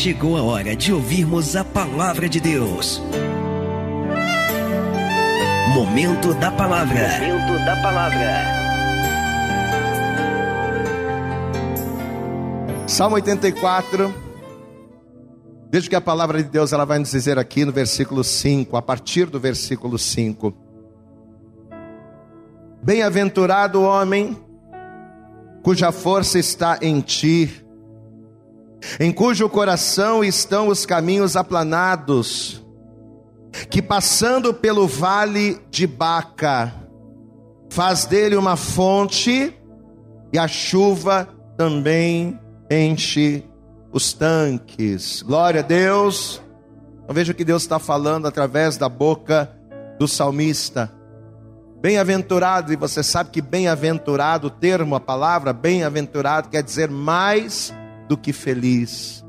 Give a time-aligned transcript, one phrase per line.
[0.00, 3.02] chegou a hora de ouvirmos a palavra de Deus.
[5.74, 7.06] Momento da palavra.
[7.18, 8.44] Momento da palavra.
[12.86, 14.14] Salmo 84.
[15.70, 18.80] Veja que a palavra de Deus ela vai nos dizer aqui no versículo 5, a
[18.80, 20.54] partir do versículo 5.
[22.82, 24.34] Bem-aventurado o homem
[25.62, 27.62] cuja força está em ti,
[28.98, 32.64] em cujo coração estão os caminhos aplanados,
[33.68, 36.72] que passando pelo vale de Baca,
[37.70, 39.56] faz dele uma fonte,
[40.32, 42.38] e a chuva também
[42.70, 43.44] enche
[43.92, 45.22] os tanques.
[45.22, 46.40] Glória a Deus.
[47.02, 49.50] Então veja o que Deus está falando através da boca
[49.98, 50.92] do salmista.
[51.80, 57.74] Bem-aventurado, e você sabe que bem-aventurado, o termo, a palavra bem-aventurado quer dizer mais
[58.10, 59.24] do que feliz.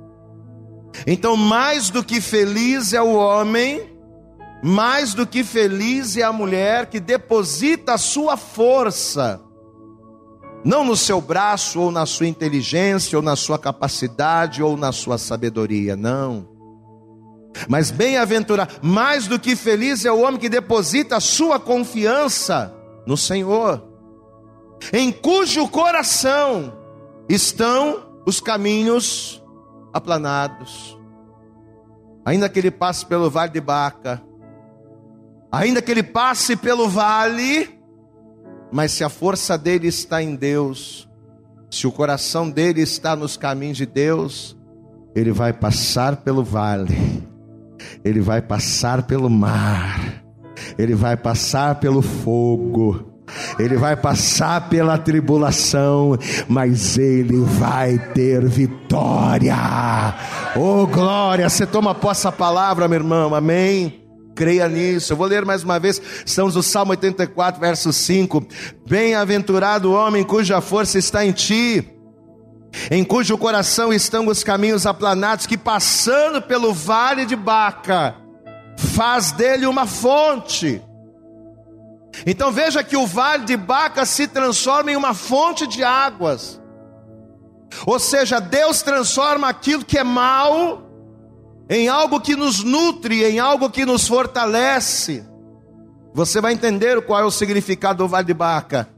[1.06, 3.96] Então, mais do que feliz é o homem,
[4.64, 9.40] mais do que feliz é a mulher que deposita a sua força,
[10.66, 15.20] não no seu braço, ou na sua inteligência, ou na sua capacidade, ou na sua
[15.20, 16.50] sabedoria, não.
[17.70, 22.74] Mas bem-aventurado, mais do que feliz é o homem que deposita a sua confiança
[23.06, 23.84] no Senhor,
[24.92, 26.74] em cujo coração
[27.30, 29.44] estão os caminhos
[29.94, 30.98] aplanados.
[32.24, 34.22] Ainda que ele passe pelo vale de Baca,
[35.52, 37.80] ainda que ele passe pelo vale,
[38.72, 41.10] mas se a força dele está em Deus,
[41.70, 44.58] se o coração dele está nos caminhos de Deus,
[45.16, 47.32] ele vai passar pelo vale
[48.04, 50.24] ele vai passar pelo mar,
[50.78, 53.11] ele vai passar pelo fogo,
[53.60, 59.56] ele vai passar pela tribulação, mas ele vai ter vitória.
[60.56, 61.50] Oh glória!
[61.50, 64.02] Você toma posse a palavra, meu irmão, amém?
[64.36, 65.14] Creia nisso.
[65.14, 66.02] Eu vou ler mais uma vez.
[66.26, 68.46] Estamos no Salmo 84, verso 5.
[68.88, 71.98] Bem-aventurado o homem cuja força está em ti
[72.90, 78.16] em cujo coração estão os caminhos aplanados, que passando pelo vale de Baca,
[78.78, 80.82] faz dele uma fonte.
[82.26, 86.62] Então veja que o vale de Baca se transforma em uma fonte de águas.
[87.86, 90.84] Ou seja, Deus transforma aquilo que é mal
[91.70, 95.26] em algo que nos nutre, em algo que nos fortalece.
[96.14, 98.90] Você vai entender qual é o significado do vale de Baca.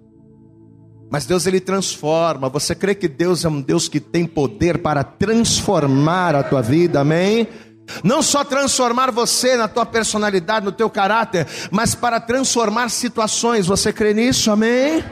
[1.12, 2.50] Mas Deus ele transforma.
[2.50, 7.02] Você crê que Deus é um Deus que tem poder para transformar a tua vida?
[7.02, 7.48] Amém?
[8.04, 13.68] Não só transformar você na tua personalidade, no teu caráter, mas para transformar situações.
[13.68, 14.52] Você crê nisso?
[14.52, 15.04] Amém?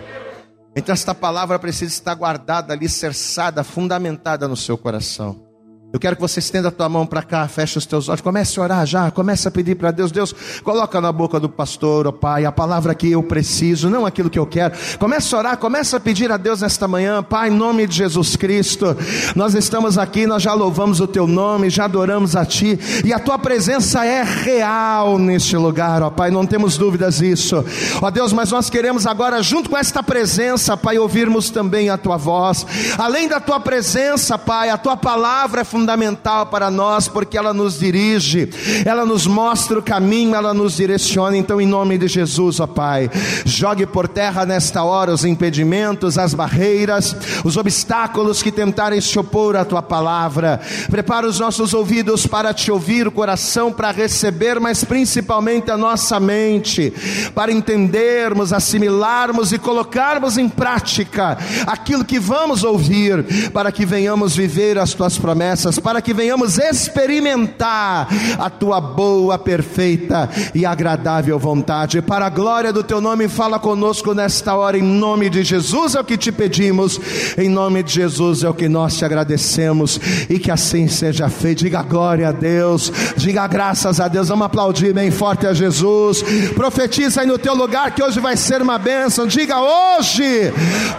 [0.76, 5.51] Então esta palavra precisa estar guardada, alicerçada, fundamentada no seu coração.
[5.94, 8.58] Eu quero que você estenda a tua mão para cá, feche os teus olhos, comece
[8.58, 12.12] a orar já, comece a pedir para Deus, Deus, coloca na boca do pastor, ó
[12.12, 14.74] oh Pai, a palavra que eu preciso, não aquilo que eu quero.
[14.98, 18.38] Comece a orar, comece a pedir a Deus nesta manhã, Pai, em nome de Jesus
[18.38, 18.96] Cristo.
[19.36, 23.20] Nós estamos aqui, nós já louvamos o teu nome, já adoramos a ti, e a
[23.20, 27.66] tua presença é real neste lugar, ó Pai, não temos dúvidas disso.
[28.02, 32.16] Ó Deus, mas nós queremos agora, junto com esta presença, Pai, ouvirmos também a tua
[32.16, 32.66] voz.
[32.98, 37.56] Além da tua presença, Pai, a tua palavra é fundamental fundamental para nós, porque ela
[37.56, 38.50] nos dirige,
[38.86, 41.36] ela nos mostra o caminho, ela nos direciona.
[41.36, 43.10] Então, em nome de Jesus, ó Pai,
[43.46, 49.56] jogue por terra nesta hora os impedimentos, as barreiras, os obstáculos que tentarem se opor
[49.56, 50.62] à tua palavra.
[50.92, 56.20] Prepara os nossos ouvidos para te ouvir, o coração para receber, mas principalmente a nossa
[56.20, 56.94] mente,
[57.34, 64.78] para entendermos, assimilarmos e colocarmos em prática aquilo que vamos ouvir, para que venhamos viver
[64.78, 72.02] as tuas promessas para que venhamos experimentar a tua boa, perfeita e agradável vontade.
[72.02, 76.00] Para a glória do teu nome, fala conosco nesta hora, em nome de Jesus é
[76.00, 77.00] o que te pedimos,
[77.38, 81.60] em nome de Jesus é o que nós te agradecemos, e que assim seja feito.
[81.60, 84.30] Diga glória a Deus, diga graças a Deus.
[84.30, 86.24] Vamos aplaudir bem forte a Jesus.
[86.56, 89.28] Profetiza aí no teu lugar que hoje vai ser uma bênção.
[89.28, 90.52] Diga hoje,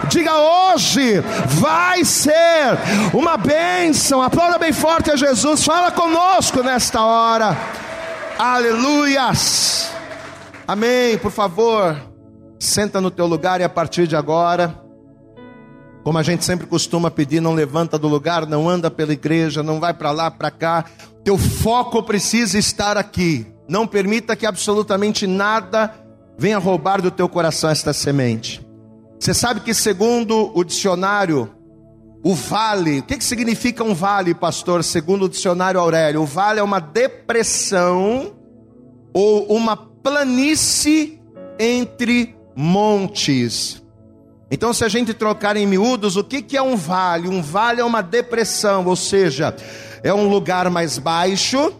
[0.09, 2.77] diga hoje, vai ser
[3.13, 4.21] uma bênção.
[4.21, 7.57] Aplauda bem forte a Jesus, fala conosco nesta hora.
[8.39, 9.91] Aleluias.
[10.65, 11.17] Amém.
[11.17, 12.01] Por favor,
[12.57, 14.81] senta no teu lugar e a partir de agora,
[16.01, 19.81] como a gente sempre costuma pedir, não levanta do lugar, não anda pela igreja, não
[19.81, 20.85] vai para lá, para cá.
[21.25, 23.45] Teu foco precisa estar aqui.
[23.67, 25.93] Não permita que absolutamente nada
[26.37, 28.65] venha roubar do teu coração esta semente.
[29.19, 31.53] Você sabe que segundo o dicionário
[32.23, 32.99] o vale.
[32.99, 34.83] O que, que significa um vale, pastor?
[34.83, 38.33] Segundo o dicionário Aurélio, o vale é uma depressão
[39.13, 41.21] ou uma planície
[41.59, 43.83] entre montes.
[44.49, 47.27] Então, se a gente trocar em miúdos, o que, que é um vale?
[47.27, 49.55] Um vale é uma depressão, ou seja,
[50.03, 51.73] é um lugar mais baixo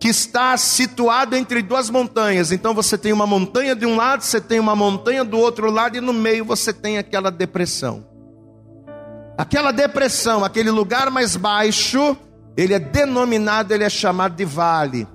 [0.00, 2.50] que está situado entre duas montanhas.
[2.50, 5.98] Então você tem uma montanha de um lado, você tem uma montanha do outro lado,
[5.98, 8.09] e no meio você tem aquela depressão.
[9.40, 12.14] Aquela depressão, aquele lugar mais baixo,
[12.54, 15.08] ele é denominado, ele é chamado de vale.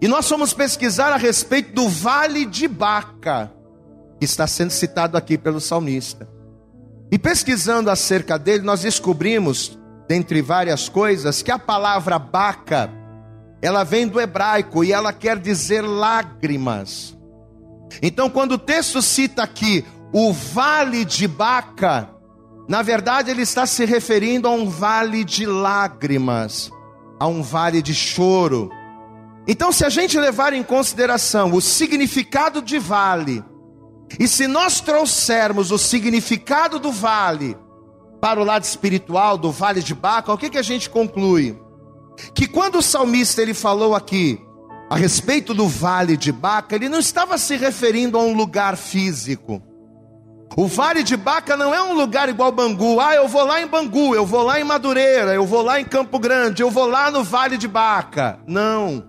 [0.00, 3.52] E nós fomos pesquisar a respeito do vale de Baca,
[4.18, 6.26] que está sendo citado aqui pelo salmista.
[7.12, 9.78] E pesquisando acerca dele, nós descobrimos,
[10.08, 12.90] dentre várias coisas, que a palavra Baca
[13.60, 17.14] ela vem do hebraico e ela quer dizer lágrimas.
[18.00, 19.84] Então, quando o texto cita aqui
[20.14, 22.16] o vale de Baca,
[22.68, 26.70] na verdade ele está se referindo a um vale de lágrimas,
[27.18, 28.70] a um vale de choro.
[29.46, 33.42] Então, se a gente levar em consideração o significado de vale,
[34.20, 37.56] e se nós trouxermos o significado do vale
[38.20, 41.58] para o lado espiritual do vale de Baca, o que, que a gente conclui?
[42.34, 44.40] que quando o salmista ele falou aqui
[44.90, 49.62] a respeito do vale de Baca, ele não estava se referindo a um lugar físico.
[50.56, 53.00] O vale de Baca não é um lugar igual Bangu.
[53.00, 55.84] Ah, eu vou lá em Bangu, eu vou lá em Madureira, eu vou lá em
[55.84, 58.40] Campo Grande, eu vou lá no vale de Baca.
[58.46, 59.04] Não.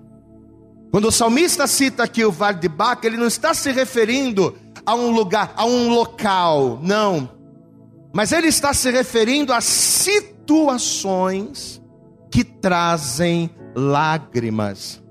[0.91, 4.56] Quando o salmista cita aqui o vale de Baca, ele não está se referindo
[4.86, 7.30] a um lugar, a um local, não.
[8.13, 11.80] Mas ele está se referindo a situações
[12.31, 15.03] que trazem lágrimas.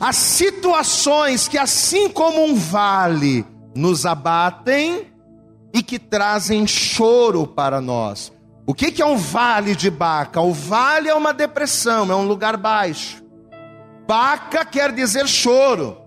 [0.00, 5.06] As situações que, assim como um vale, nos abatem
[5.76, 8.32] e que trazem choro para nós.
[8.66, 10.40] O que é um vale de Baca?
[10.40, 13.22] O vale é uma depressão, é um lugar baixo.
[14.08, 15.98] Baca quer dizer choro.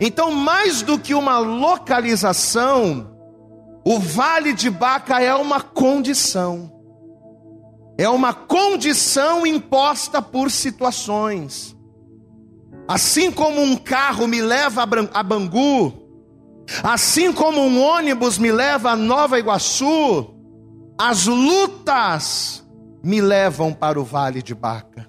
[0.00, 3.16] Então, mais do que uma localização,
[3.84, 6.78] o vale de Baca é uma condição
[7.98, 11.76] é uma condição imposta por situações.
[12.86, 15.92] Assim como um carro me leva a Bangu,
[16.82, 20.34] assim como um ônibus me leva a Nova Iguaçu,
[20.98, 22.66] as lutas
[23.02, 25.08] me levam para o Vale de Baca.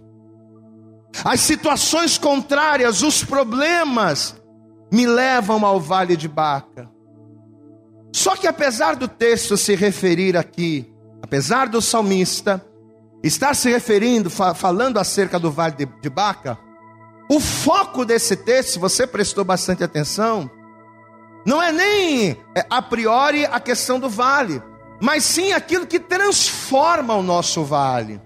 [1.24, 4.36] As situações contrárias, os problemas,
[4.92, 6.90] me levam ao Vale de Baca.
[8.14, 10.92] Só que apesar do texto se referir aqui,
[11.22, 12.64] apesar do salmista
[13.24, 16.58] está se referindo, falando acerca do vale de, de Baca,
[17.30, 20.50] o foco desse texto, se você prestou bastante atenção,
[21.46, 24.62] não é nem é, a priori a questão do vale,
[25.02, 28.22] mas sim aquilo que transforma o nosso vale.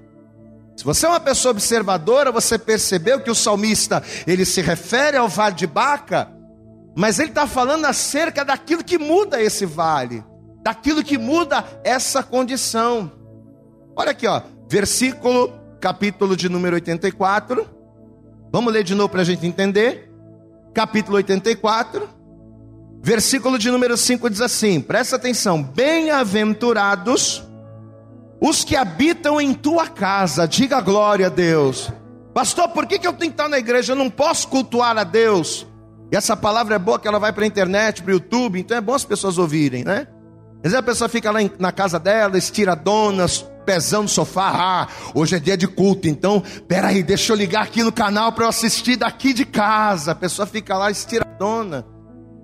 [0.75, 5.29] Se você é uma pessoa observadora, você percebeu que o salmista ele se refere ao
[5.29, 6.31] vale de Baca,
[6.95, 10.23] mas ele está falando acerca daquilo que muda esse vale,
[10.63, 13.11] daquilo que muda essa condição.
[13.95, 14.41] Olha aqui, ó
[14.73, 17.69] versículo, capítulo de número 84.
[18.51, 20.11] Vamos ler de novo para a gente entender.
[20.73, 22.09] Capítulo 84,
[23.03, 27.43] versículo de número 5 diz assim: presta atenção, bem-aventurados
[28.41, 31.91] os que habitam em tua casa, diga glória a Deus.
[32.33, 33.93] Pastor, por que, que eu tenho que estar na igreja?
[33.93, 35.67] Eu não posso cultuar a Deus.
[36.11, 38.75] E essa palavra é boa que ela vai para a internet, para o YouTube, então
[38.75, 40.07] é bom as pessoas ouvirem, né?
[40.57, 44.51] Às vezes a pessoa fica lá na casa dela, estira donas, pezão no sofá.
[44.53, 48.45] Ah, hoje é dia de culto, então, peraí, deixa eu ligar aqui no canal para
[48.45, 50.11] eu assistir daqui de casa.
[50.11, 51.85] A pessoa fica lá estiradona,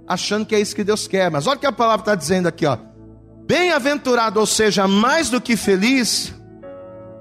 [0.10, 1.30] achando que é isso que Deus quer.
[1.30, 2.78] Mas olha o que a palavra está dizendo aqui, ó.
[3.46, 6.34] Bem-aventurado, ou seja, mais do que feliz,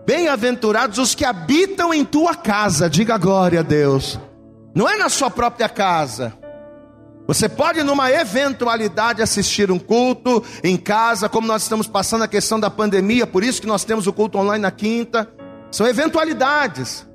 [0.07, 4.19] bem-aventurados os que habitam em tua casa, diga glória a Deus.
[4.75, 6.35] Não é na sua própria casa.
[7.27, 12.59] Você pode, numa eventualidade, assistir um culto em casa, como nós estamos passando a questão
[12.59, 15.31] da pandemia, por isso que nós temos o culto online na quinta.
[15.71, 17.07] São eventualidades.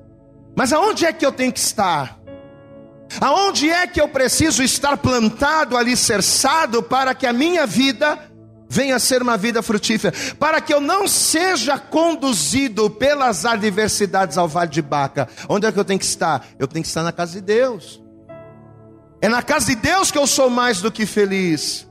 [0.55, 2.22] Mas aonde é que eu tenho que estar?
[3.21, 8.17] Aonde é que eu preciso estar plantado, alicerçado, para que a minha vida
[8.69, 10.13] venha a ser uma vida frutífera?
[10.39, 15.27] Para que eu não seja conduzido pelas adversidades ao vale de Baca.
[15.47, 16.45] Onde é que eu tenho que estar?
[16.57, 18.01] Eu tenho que estar na casa de Deus.
[19.21, 21.87] É na casa de Deus que eu sou mais do que feliz.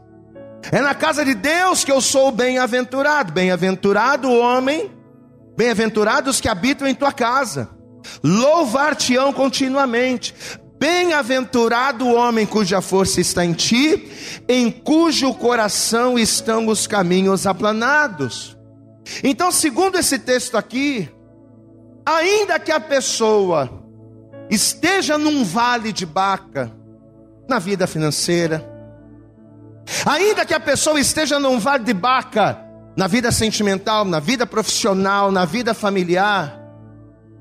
[0.71, 3.33] É na casa de Deus que eu sou bem-aventurado.
[3.33, 4.93] Bem-aventurado o homem,
[5.57, 7.71] bem-aventurados que habitam em tua casa.
[8.23, 10.35] Louvar-te-ão continuamente.
[10.83, 14.11] Bem-aventurado o homem cuja força está em ti,
[14.49, 18.59] em cujo coração estão os caminhos aplanados.
[19.23, 21.09] Então, segundo esse texto aqui,
[22.05, 23.71] ainda que a pessoa
[24.51, 26.73] esteja num vale de Baca,
[27.49, 28.69] na vida financeira,
[30.05, 32.59] ainda que a pessoa esteja num vale de Baca,
[32.97, 36.61] na vida sentimental, na vida profissional, na vida familiar,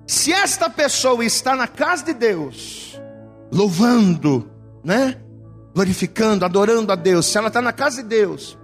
[0.05, 2.91] se esta pessoa está na casa de Deus,
[3.51, 4.50] louvando,
[4.84, 5.17] né?
[5.74, 8.58] Glorificando, adorando a Deus, se ela está na casa de Deus,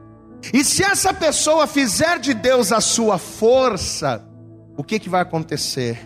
[0.53, 4.25] e se essa pessoa fizer de Deus a sua força,
[4.77, 5.99] o que, que vai acontecer?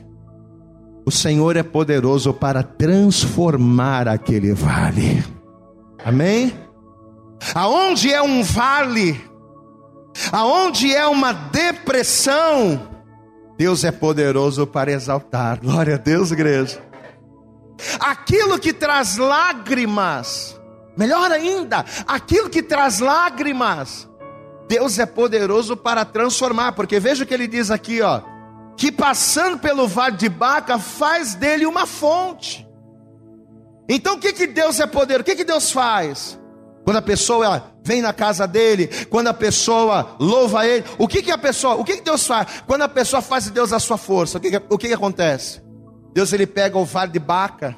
[1.05, 5.23] O Senhor é poderoso para transformar aquele vale.
[6.03, 6.53] Amém?
[7.53, 9.19] Aonde é um vale,
[10.31, 12.87] aonde é uma depressão,
[13.57, 15.59] Deus é poderoso para exaltar.
[15.59, 16.90] Glória a Deus, igreja.
[17.99, 20.59] Aquilo que traz lágrimas,
[20.97, 24.09] melhor ainda, aquilo que traz lágrimas,
[24.67, 28.21] Deus é poderoso para transformar, porque veja o que ele diz aqui, ó,
[28.77, 32.67] que passando pelo vale de Baca faz dele uma fonte.
[33.89, 35.21] Então o que que Deus é poderoso?
[35.21, 36.39] O que que Deus faz?
[36.83, 41.31] Quando a pessoa vem na casa dele, quando a pessoa louva ele, o que que
[41.31, 42.63] a pessoa, o que que Deus faz?
[42.65, 44.93] Quando a pessoa faz de Deus a sua força, o que que, o que, que
[44.93, 45.61] acontece?
[46.13, 47.75] Deus ele pega o vale de Baca,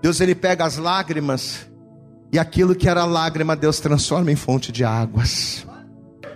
[0.00, 1.66] Deus ele pega as lágrimas,
[2.32, 5.66] e aquilo que era lágrima, Deus transforma em fonte de águas.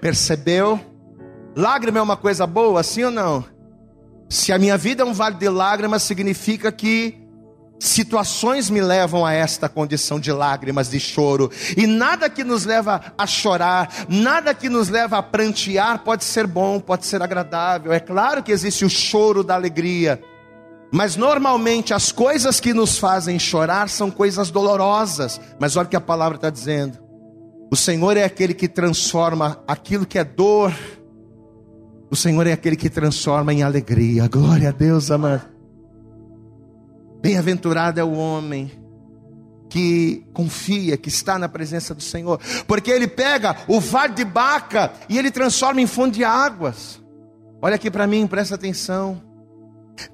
[0.00, 0.78] Percebeu?
[1.56, 3.44] Lágrima é uma coisa boa, sim ou não?
[4.28, 7.18] Se a minha vida é um vale de lágrimas, significa que
[7.80, 13.12] situações me levam a esta condição de lágrimas, de choro, e nada que nos leva
[13.16, 17.92] a chorar, nada que nos leva a prantear pode ser bom, pode ser agradável.
[17.92, 20.22] É claro que existe o choro da alegria,
[20.90, 25.40] mas normalmente as coisas que nos fazem chorar são coisas dolorosas.
[25.60, 26.98] Mas olha o que a palavra está dizendo.
[27.70, 30.72] O Senhor é aquele que transforma aquilo que é dor.
[32.10, 34.26] O Senhor é aquele que transforma em alegria.
[34.28, 35.46] Glória a Deus, amado.
[37.20, 38.70] Bem-aventurado é o homem
[39.68, 44.92] que confia, que está na presença do Senhor, porque ele pega o vale de Baca
[45.10, 46.98] e ele transforma em fonte de águas.
[47.60, 49.27] Olha aqui para mim, presta atenção.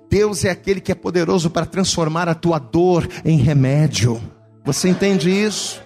[0.08, 4.20] Deus é aquele que é poderoso para transformar a tua dor em remédio.
[4.64, 5.83] Você entende isso?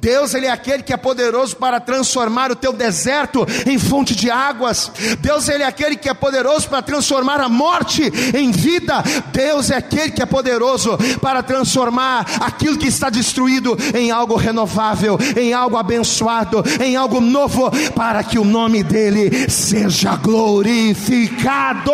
[0.00, 4.30] Deus ele é aquele que é poderoso para transformar o teu deserto em fonte de
[4.30, 4.90] águas.
[5.20, 8.02] Deus ele é aquele que é poderoso para transformar a morte
[8.36, 9.02] em vida.
[9.32, 15.18] Deus é aquele que é poderoso para transformar aquilo que está destruído em algo renovável,
[15.36, 21.92] em algo abençoado, em algo novo, para que o nome dele seja glorificado.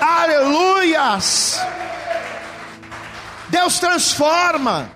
[0.00, 1.60] Aleluias!
[3.48, 4.93] Deus transforma.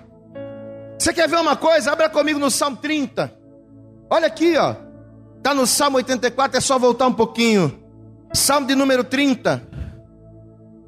[0.99, 1.93] Você quer ver uma coisa?
[1.93, 3.33] Abra comigo no Salmo 30.
[4.09, 4.75] Olha aqui, ó.
[5.37, 7.79] Está no Salmo 84, é só voltar um pouquinho.
[8.33, 9.63] Salmo de número 30.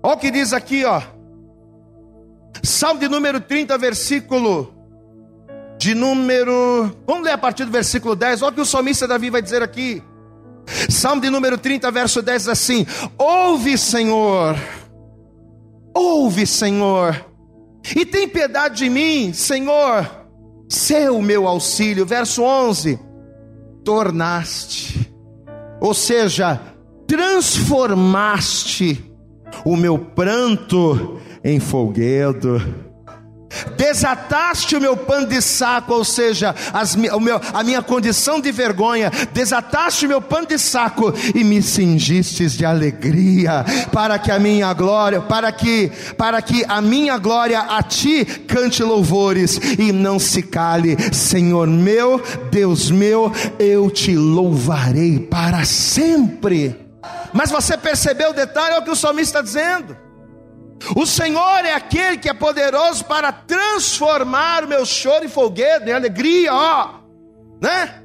[0.04, 1.02] Olha o que diz aqui, ó.
[2.62, 4.74] Salmo de número 30, versículo
[5.78, 6.94] de número.
[7.08, 8.42] Vamos ler a partir do versículo 10.
[8.42, 10.04] Olha o que o salmista Davi vai dizer aqui.
[10.90, 12.86] Salmo de número 30, verso 10 assim:
[13.18, 14.58] Ouve, Senhor.
[15.94, 17.31] Ouve, Senhor
[17.96, 20.10] e tem piedade de mim, Senhor,
[20.70, 22.06] seu meu auxílio.
[22.06, 23.00] Verso 11:
[23.84, 25.12] tornaste,
[25.80, 26.60] ou seja,
[27.08, 29.12] transformaste
[29.66, 32.91] o meu pranto em folguedo
[33.78, 38.52] desataste o meu pano de saco, ou seja, as, o meu, a minha condição de
[38.52, 44.40] vergonha, desataste o meu pano de saco e me cingistes de alegria, para que a
[44.40, 50.20] minha glória, para que, para que a minha glória a ti cante louvores e não
[50.20, 56.76] se cale, Senhor meu, Deus meu, eu te louvarei para sempre.
[57.34, 60.11] Mas você percebeu o detalhe, é o que o salmista está dizendo.
[60.96, 65.94] O Senhor é aquele que é poderoso para transformar o meu choro em folguedo, em
[65.94, 66.96] alegria, ó,
[67.62, 68.04] né?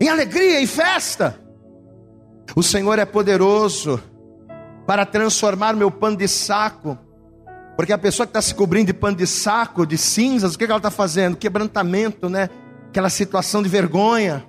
[0.00, 1.38] Em alegria, em festa.
[2.54, 4.02] O Senhor é poderoso
[4.86, 6.98] para transformar o meu pano de saco,
[7.76, 10.66] porque a pessoa que está se cobrindo de pano de saco, de cinzas, o que,
[10.66, 11.36] que ela está fazendo?
[11.36, 12.48] Quebrantamento, né?
[12.88, 14.44] Aquela situação de vergonha.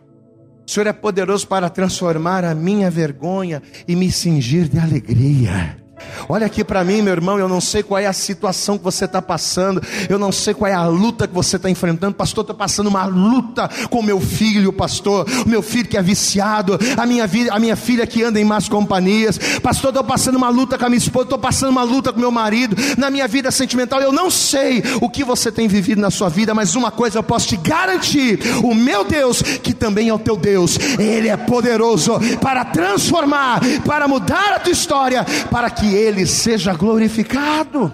[0.67, 5.82] O Senhor é poderoso para transformar a minha vergonha e me cingir de alegria.
[6.27, 7.37] Olha aqui para mim, meu irmão.
[7.37, 9.81] Eu não sei qual é a situação que você está passando.
[10.09, 12.15] Eu não sei qual é a luta que você está enfrentando.
[12.15, 15.27] Pastor, estou passando uma luta com meu filho, pastor.
[15.45, 16.79] O meu filho que é viciado.
[16.97, 19.37] A minha, a minha filha que anda em más companhias.
[19.61, 21.25] Pastor, estou passando uma luta com a minha esposa.
[21.25, 22.75] Estou passando uma luta com meu marido.
[22.97, 24.01] Na minha vida sentimental.
[24.01, 26.53] Eu não sei o que você tem vivido na sua vida.
[26.53, 30.37] Mas uma coisa eu posso te garantir: o meu Deus, que também é o teu
[30.37, 36.73] Deus, Ele é poderoso para transformar, para mudar a tua história, para que Ele seja
[36.73, 37.91] glorificado.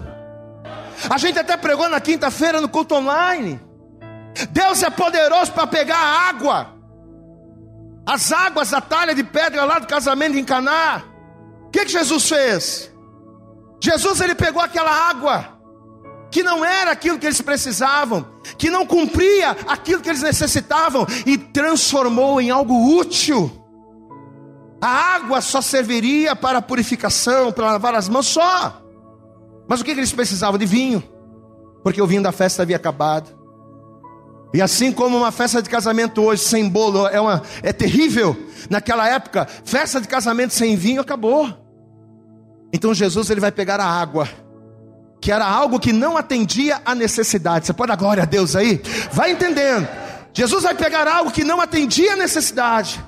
[1.08, 3.60] A gente até pregou na quinta-feira no culto online.
[4.50, 6.74] Deus é poderoso para pegar a água,
[8.06, 11.02] as águas da talha de pedra lá do casamento em Caná.
[11.66, 12.90] O que, que Jesus fez?
[13.82, 15.60] Jesus ele pegou aquela água
[16.30, 21.36] que não era aquilo que eles precisavam, que não cumpria aquilo que eles necessitavam e
[21.36, 23.59] transformou em algo útil.
[24.80, 28.82] A água só serviria para purificação, para lavar as mãos só.
[29.68, 30.58] Mas o que eles precisavam?
[30.58, 31.02] De vinho,
[31.84, 33.38] porque o vinho da festa havia acabado.
[34.54, 38.36] E assim como uma festa de casamento hoje sem bolo é, uma, é terrível,
[38.68, 41.48] naquela época, festa de casamento sem vinho acabou.
[42.72, 44.28] Então Jesus ele vai pegar a água,
[45.20, 47.66] que era algo que não atendia à necessidade.
[47.66, 48.80] Você pode dar glória a Deus aí?
[49.12, 49.86] Vai entendendo.
[50.32, 53.00] Jesus vai pegar algo que não atendia à necessidade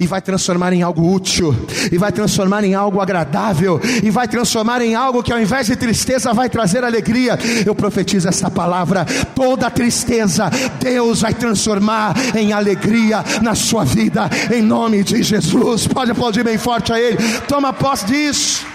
[0.00, 1.54] e vai transformar em algo útil,
[1.90, 5.76] e vai transformar em algo agradável, e vai transformar em algo que ao invés de
[5.76, 7.38] tristeza vai trazer alegria.
[7.66, 14.62] Eu profetizo essa palavra: toda tristeza, Deus vai transformar em alegria na sua vida, em
[14.62, 15.86] nome de Jesus.
[15.86, 18.66] Pode aplaudir bem forte a Ele, toma posse disso.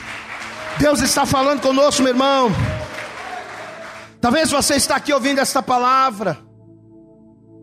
[0.80, 2.52] Deus está falando conosco, meu irmão.
[4.22, 6.38] Talvez você está aqui ouvindo esta palavra.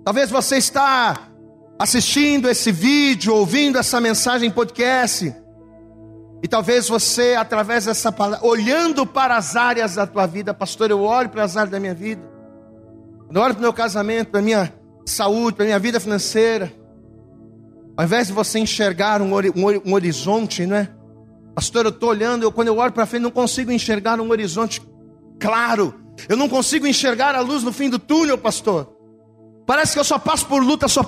[0.05, 1.34] Talvez você está
[1.79, 5.35] assistindo esse vídeo, ouvindo essa mensagem podcast,
[6.43, 11.01] e talvez você, através dessa palavra, olhando para as áreas da tua vida, pastor, eu
[11.03, 12.23] olho para as áreas da minha vida,
[13.33, 14.73] eu olho para o meu casamento, para a minha
[15.07, 16.73] saúde, para a minha vida financeira,
[17.97, 20.91] ao invés de você enxergar um, um, um horizonte, não é?
[21.55, 24.83] Pastor, eu estou olhando, eu, quando eu olho para frente, não consigo enxergar um horizonte
[25.41, 25.95] claro,
[26.29, 28.94] eu não consigo enxergar a luz no fim do túnel, pastor.
[29.67, 31.03] Parece que eu só passo por luta, só.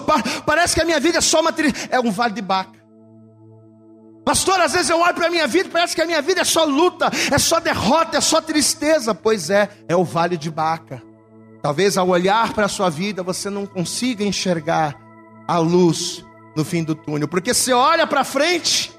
[0.47, 1.55] Parece que a minha vida é só uma
[1.91, 2.77] é um vale de baca.
[4.25, 6.45] Pastor, às vezes eu olho para a minha vida, parece que a minha vida é
[6.45, 9.15] só luta, é só derrota, é só tristeza.
[9.15, 11.03] Pois é, é o vale de baca.
[11.63, 14.97] Talvez ao olhar para a sua vida você não consiga enxergar
[15.47, 16.25] a luz
[16.57, 18.91] no fim do túnel, porque você olha para frente,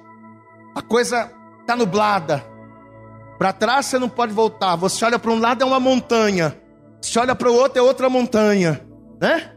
[0.76, 2.46] a coisa está nublada.
[3.38, 4.76] Para trás você não pode voltar.
[4.76, 6.56] Você olha para um lado é uma montanha,
[7.02, 8.87] você olha para o outro é outra montanha
[9.20, 9.52] né?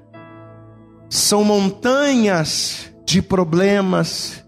[1.08, 4.44] São montanhas de problemas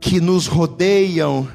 [0.00, 1.48] que nos rodeiam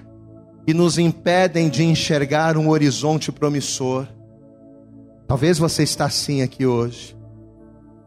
[0.67, 4.07] e nos impedem de enxergar um horizonte promissor.
[5.27, 7.15] Talvez você está assim aqui hoje.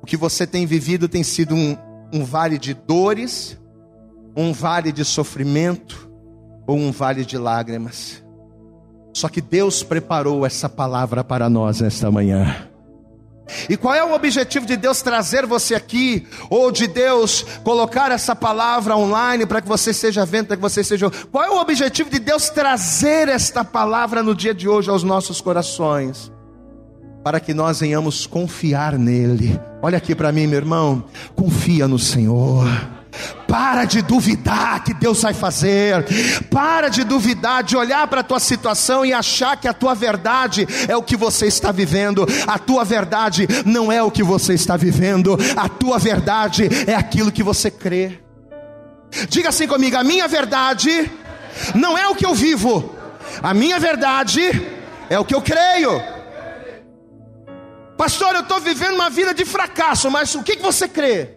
[0.03, 1.77] O que você tem vivido tem sido um,
[2.13, 3.59] um vale de dores,
[4.37, 6.11] um vale de sofrimento
[6.67, 8.23] ou um vale de lágrimas.
[9.15, 12.69] Só que Deus preparou essa palavra para nós nesta manhã.
[13.69, 18.35] E qual é o objetivo de Deus trazer você aqui, ou de Deus colocar essa
[18.35, 21.11] palavra online para que você seja vendo, para que você seja.
[21.31, 25.41] Qual é o objetivo de Deus trazer esta palavra no dia de hoje aos nossos
[25.41, 26.33] corações?
[27.23, 29.59] Para que nós venhamos confiar nele.
[29.83, 31.05] Olha aqui para mim, meu irmão.
[31.35, 32.94] Confia no Senhor.
[33.47, 36.05] Para de duvidar que Deus vai fazer.
[36.51, 40.67] Para de duvidar, de olhar para a tua situação e achar que a tua verdade
[40.89, 42.27] é o que você está vivendo.
[42.47, 45.37] A tua verdade não é o que você está vivendo.
[45.57, 48.21] A tua verdade é aquilo que você crê.
[49.29, 51.11] Diga assim comigo: a minha verdade
[51.75, 52.95] não é o que eu vivo.
[53.43, 54.43] A minha verdade
[55.09, 56.03] é o que eu creio.
[57.97, 61.37] Pastor, eu estou vivendo uma vida de fracasso, mas o que, que você crê?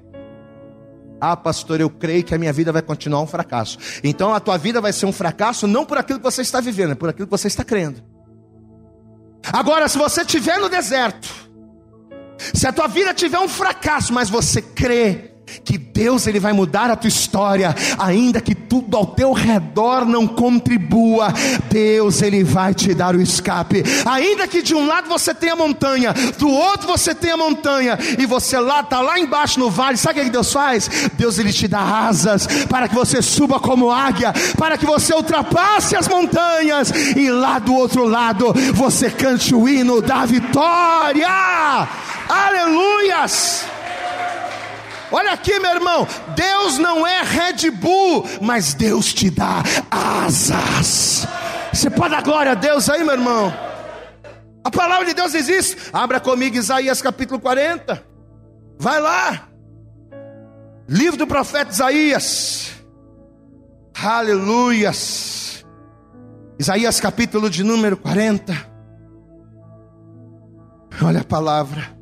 [1.19, 3.77] Ah, pastor, eu creio que a minha vida vai continuar um fracasso.
[4.03, 6.91] Então a tua vida vai ser um fracasso não por aquilo que você está vivendo,
[6.91, 8.03] é por aquilo que você está crendo.
[9.51, 11.27] Agora, se você estiver no deserto,
[12.53, 16.89] se a tua vida tiver um fracasso, mas você crê que Deus ele vai mudar
[16.89, 21.33] a tua história, ainda que tudo ao teu redor não contribua,
[21.69, 23.83] Deus ele vai te dar o escape.
[24.05, 28.59] Ainda que de um lado você tenha montanha, do outro você tenha montanha e você
[28.59, 30.89] lá tá lá embaixo no vale, sabe o que Deus faz?
[31.13, 35.95] Deus ele te dá asas para que você suba como águia, para que você ultrapasse
[35.95, 41.27] as montanhas e lá do outro lado você cante o hino da vitória.
[42.29, 43.76] Aleluias!
[45.11, 51.27] Olha aqui, meu irmão, Deus não é Red Bull, mas Deus te dá asas.
[51.73, 53.53] Você pode dar glória a Deus aí, meu irmão?
[54.63, 55.77] A palavra de Deus existe.
[55.93, 58.03] Abra comigo Isaías capítulo 40.
[58.77, 59.47] Vai lá.
[60.89, 62.73] Livro do profeta Isaías.
[64.03, 65.65] Aleluias.
[66.59, 68.53] Isaías capítulo de número 40.
[71.01, 71.95] Olha a palavra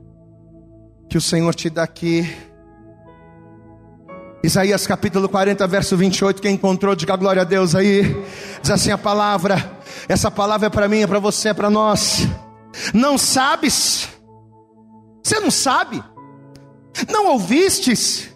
[1.09, 2.25] que o Senhor te dá aqui.
[4.45, 6.39] Isaías capítulo 40, verso 28.
[6.39, 8.15] Quem encontrou, diga glória a Deus aí.
[8.61, 9.79] Diz assim a palavra.
[10.07, 12.27] Essa palavra é para mim, é para você, é para nós.
[12.93, 14.07] Não sabes?
[15.23, 16.03] Você não sabe?
[17.09, 18.29] Não ouvistes?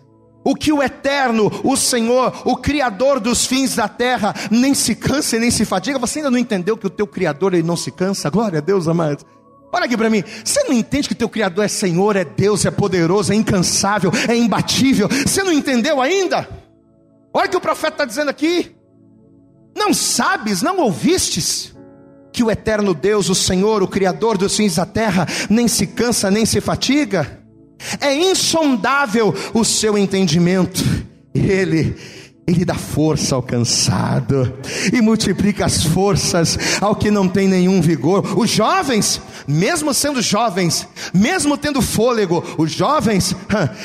[0.43, 5.35] O que o Eterno, o Senhor, o Criador dos fins da terra, nem se cansa
[5.35, 5.99] e nem se fadiga.
[5.99, 8.31] Você ainda não entendeu que o teu Criador ele não se cansa?
[8.31, 9.23] Glória a Deus, amado.
[9.71, 12.71] Olha aqui para mim, você não entende que teu Criador é Senhor, é Deus, é
[12.71, 15.07] poderoso, é incansável, é imbatível?
[15.07, 16.47] Você não entendeu ainda?
[17.31, 18.75] Olha o que o profeta está dizendo aqui.
[19.77, 21.75] Não sabes, não ouvistes
[22.33, 26.31] que o eterno Deus, o Senhor, o Criador dos fins da terra, nem se cansa
[26.31, 27.39] nem se fatiga?
[28.01, 30.83] É insondável o seu entendimento.
[31.33, 31.95] Ele
[32.49, 34.51] ele dá força ao cansado
[34.91, 38.37] e multiplica as forças ao que não tem nenhum vigor.
[38.37, 43.35] Os jovens, mesmo sendo jovens, mesmo tendo fôlego, os jovens,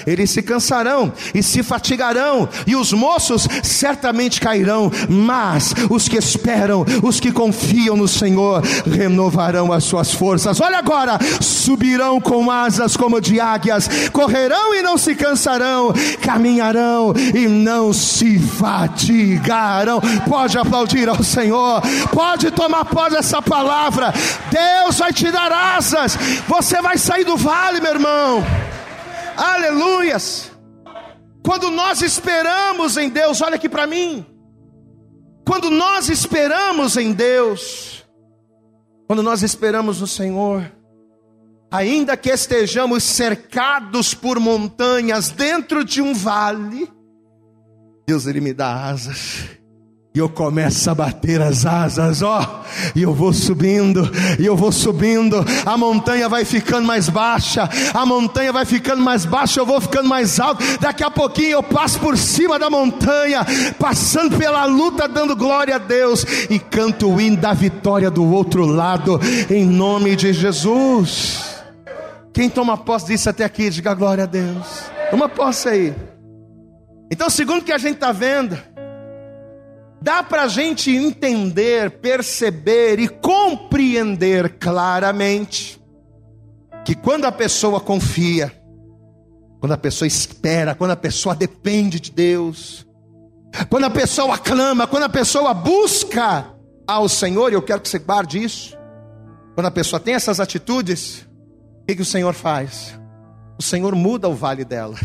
[0.07, 6.87] eles se cansarão e se fatigarão, e os moços certamente cairão, mas os que esperam,
[7.03, 10.61] os que confiam no Senhor, renovarão as suas forças.
[10.61, 17.47] Olha agora, subirão com asas como de águias, correrão e não se cansarão, caminharão e
[17.47, 20.01] não se fatigarão.
[20.29, 24.13] Pode aplaudir ao Senhor, pode tomar posse dessa palavra.
[24.51, 28.45] Deus vai te dar asas, você vai sair do vale, meu irmão.
[29.37, 30.53] Aleluias.
[31.45, 34.25] Quando nós esperamos em Deus, olha aqui para mim.
[35.47, 38.03] Quando nós esperamos em Deus,
[39.07, 40.73] quando nós esperamos no Senhor,
[41.71, 46.91] ainda que estejamos cercados por montanhas dentro de um vale,
[48.07, 49.45] Deus ele me dá asas.
[50.17, 52.63] E eu começo a bater as asas, ó,
[52.95, 58.07] e eu vou subindo, e eu vou subindo, a montanha vai ficando mais baixa, a
[58.07, 61.99] montanha vai ficando mais baixa, eu vou ficando mais alto, daqui a pouquinho eu passo
[61.99, 63.45] por cima da montanha,
[63.77, 68.65] passando pela luta, dando glória a Deus, e canto o hino da vitória do outro
[68.65, 71.57] lado, em nome de Jesus.
[72.33, 74.85] Quem toma posse disso até aqui, diga glória a Deus.
[75.11, 76.14] Toma posse aí.
[77.15, 78.59] Então, segundo que a gente está vendo,
[80.03, 85.81] dá para a gente entender, perceber e compreender claramente
[86.85, 88.53] que quando a pessoa confia,
[89.61, 92.85] quando a pessoa espera, quando a pessoa depende de Deus,
[93.71, 96.53] quando a pessoa clama, quando a pessoa busca
[96.85, 98.77] ao Senhor, e eu quero que você guarde isso,
[99.55, 101.25] quando a pessoa tem essas atitudes,
[101.81, 102.99] o que, que o Senhor faz?
[103.57, 104.97] O Senhor muda o vale dela.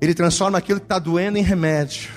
[0.00, 2.10] Ele transforma aquilo que está doendo em remédio.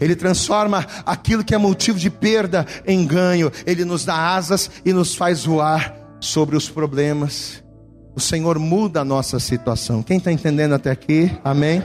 [0.00, 3.50] Ele transforma aquilo que é motivo de perda em ganho.
[3.66, 7.62] Ele nos dá asas e nos faz voar sobre os problemas.
[8.14, 10.02] O Senhor muda a nossa situação.
[10.02, 11.30] Quem está entendendo até aqui?
[11.44, 11.82] Amém?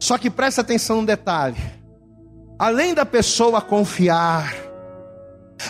[0.00, 1.58] Só que presta atenção num detalhe.
[2.58, 4.54] Além da pessoa confiar,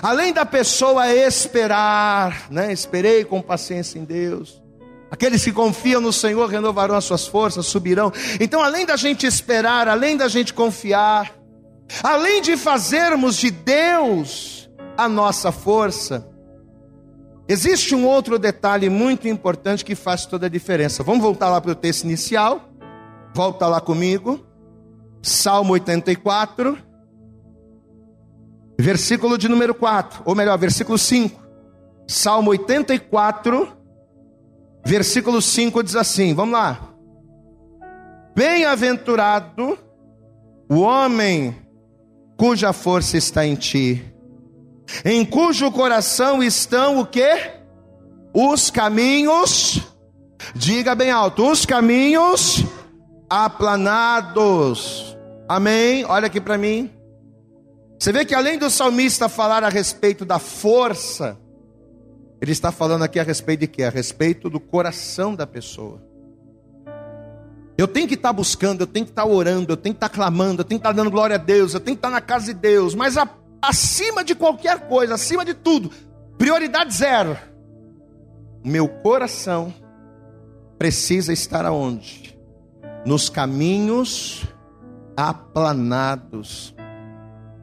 [0.03, 2.73] além da pessoa esperar, né?
[2.73, 4.62] Esperei com paciência em Deus.
[5.11, 8.12] Aqueles que confiam no Senhor renovarão as suas forças, subirão.
[8.38, 11.35] Então, além da gente esperar, além da gente confiar,
[12.03, 16.29] além de fazermos de Deus a nossa força,
[17.49, 21.03] existe um outro detalhe muito importante que faz toda a diferença.
[21.03, 22.68] Vamos voltar lá para o texto inicial.
[23.35, 24.46] Volta lá comigo.
[25.23, 26.79] Salmo 84,
[28.79, 31.38] versículo de número 4, ou melhor, versículo 5.
[32.09, 33.80] Salmo 84,
[34.90, 36.81] Versículo 5 diz assim: vamos lá.
[38.35, 39.79] Bem-aventurado
[40.68, 41.55] o homem
[42.37, 44.05] cuja força está em ti,
[45.05, 47.22] em cujo coração estão o que?
[48.35, 49.81] Os caminhos,
[50.57, 52.64] diga bem alto, os caminhos
[53.29, 55.16] aplanados.
[55.48, 56.05] Amém?
[56.05, 56.90] Olha aqui para mim.
[57.96, 61.38] Você vê que além do salmista falar a respeito da força,
[62.40, 63.83] ele está falando aqui a respeito de quê?
[63.83, 66.03] A respeito do coração da pessoa.
[67.76, 70.61] Eu tenho que estar buscando, eu tenho que estar orando, eu tenho que estar clamando,
[70.61, 72.55] eu tenho que estar dando glória a Deus, eu tenho que estar na casa de
[72.55, 73.29] Deus, mas a,
[73.62, 75.90] acima de qualquer coisa, acima de tudo,
[76.37, 77.37] prioridade zero.
[78.62, 79.72] Meu coração
[80.79, 82.38] precisa estar aonde?
[83.07, 84.44] Nos caminhos
[85.16, 86.74] aplanados.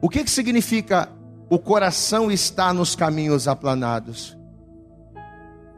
[0.00, 1.08] O que, que significa
[1.50, 4.37] o coração está nos caminhos aplanados.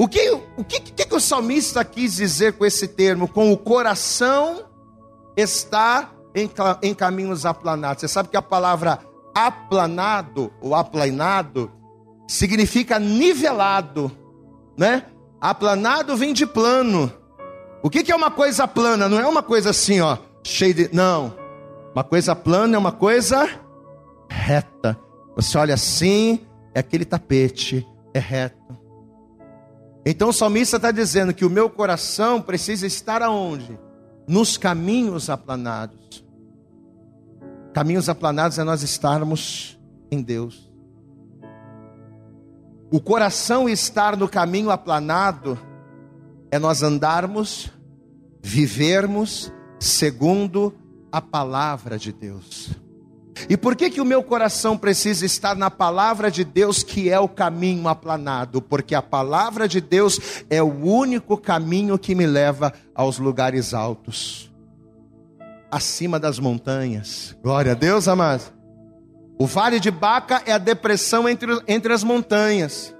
[0.00, 3.28] O que o, que, que, que o salmista quis dizer com esse termo?
[3.28, 4.64] Com o coração
[5.36, 8.00] está em, em caminhos aplanados.
[8.00, 9.00] Você sabe que a palavra
[9.34, 11.70] aplanado ou aplanado
[12.26, 14.10] significa nivelado,
[14.74, 15.04] né?
[15.38, 17.12] Aplanado vem de plano.
[17.82, 19.06] O que, que é uma coisa plana?
[19.06, 20.88] Não é uma coisa assim, ó, cheia de.
[20.94, 21.36] Não.
[21.94, 23.46] Uma coisa plana é uma coisa
[24.30, 24.98] reta.
[25.36, 26.40] Você olha assim,
[26.74, 28.79] é aquele tapete, é reto.
[30.04, 33.78] Então o salmista está dizendo que o meu coração precisa estar aonde?
[34.26, 36.24] Nos caminhos aplanados.
[37.72, 39.78] Caminhos aplanados é nós estarmos
[40.10, 40.70] em Deus.
[42.90, 45.58] O coração estar no caminho aplanado
[46.50, 47.70] é nós andarmos,
[48.42, 50.74] vivermos segundo
[51.12, 52.70] a palavra de Deus.
[53.48, 57.18] E por que que o meu coração precisa estar na palavra de Deus, que é
[57.18, 58.60] o caminho aplanado?
[58.60, 64.52] Porque a palavra de Deus é o único caminho que me leva aos lugares altos,
[65.70, 67.36] acima das montanhas.
[67.42, 68.52] Glória a Deus, amados.
[69.38, 72.94] O vale de Baca é a depressão entre, entre as montanhas.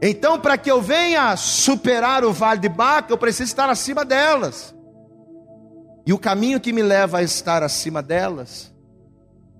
[0.00, 4.74] Então, para que eu venha superar o vale de Baca, eu preciso estar acima delas.
[6.06, 8.73] E o caminho que me leva a estar acima delas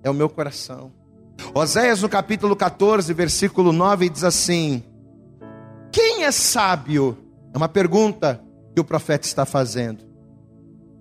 [0.05, 0.93] é o meu coração.
[1.53, 4.83] Oséias, no capítulo 14, versículo 9, diz assim:
[5.91, 7.17] Quem é sábio?
[7.53, 8.39] É uma pergunta
[8.73, 10.05] que o profeta está fazendo.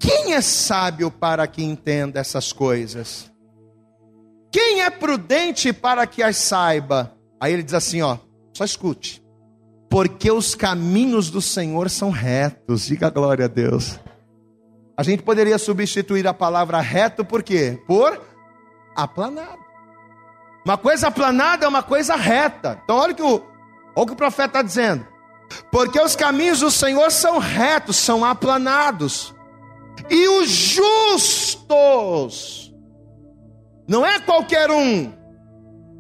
[0.01, 3.31] Quem é sábio para que entenda essas coisas?
[4.51, 7.13] Quem é prudente para que as saiba?
[7.41, 8.19] Aí ele diz assim, ó,
[8.53, 9.23] só escute.
[9.91, 12.87] Porque os caminhos do Senhor são retos.
[12.87, 13.99] Diga glória a Deus.
[14.97, 17.79] A gente poderia substituir a palavra reto por quê?
[17.87, 18.21] Por
[18.95, 19.65] aplanado.
[20.65, 22.81] Uma coisa aplanada é uma coisa reta.
[22.83, 23.43] Então, olha o que o, olha
[23.95, 25.07] o, que o profeta está dizendo.
[25.71, 29.35] Porque os caminhos do Senhor são retos, são aplanados.
[30.11, 31.95] E os justos,
[33.87, 35.13] não é qualquer um,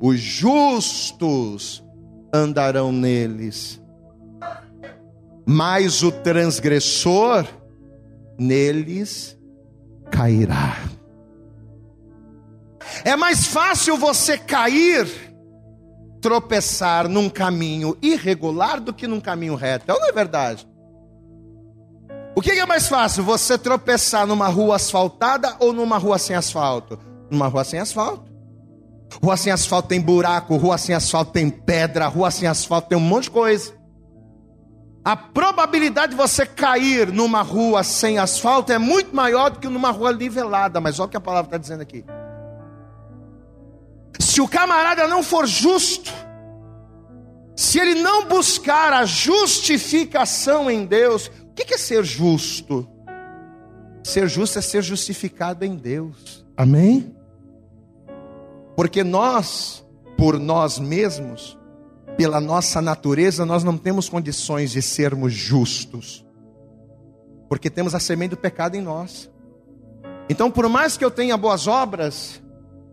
[0.00, 1.85] os justos
[2.33, 3.83] andarão neles.
[5.46, 7.46] Mas o transgressor
[8.38, 9.38] neles
[10.11, 10.93] cairá.
[13.05, 15.07] É mais fácil você cair,
[16.20, 19.90] tropeçar num caminho irregular do que num caminho reto.
[19.90, 20.66] É ou não é verdade?
[22.37, 23.23] O que é mais fácil?
[23.23, 26.99] Você tropeçar numa rua asfaltada ou numa rua sem asfalto?
[27.31, 28.33] Numa rua sem asfalto.
[29.23, 33.01] Rua sem asfalto tem buraco, rua sem asfalto tem pedra, rua sem asfalto tem um
[33.01, 33.73] monte de coisa.
[35.05, 39.90] A probabilidade de você cair numa rua sem asfalto é muito maior do que numa
[39.90, 42.05] rua nivelada, mas olha o que a palavra está dizendo aqui.
[44.18, 46.12] Se o camarada não for justo,
[47.57, 52.88] se ele não buscar a justificação em Deus, o que é ser justo?
[54.03, 56.44] Ser justo é ser justificado em Deus.
[56.57, 57.14] Amém?
[58.77, 61.59] Porque nós, por nós mesmos,
[62.16, 66.24] pela nossa natureza, nós não temos condições de sermos justos.
[67.48, 69.31] Porque temos a semente do pecado em nós.
[70.29, 72.42] Então, por mais que eu tenha boas obras,